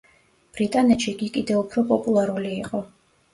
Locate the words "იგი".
1.11-1.27